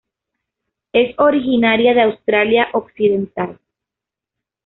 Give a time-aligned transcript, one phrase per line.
[0.93, 3.59] Es originaria de Australia Occidental.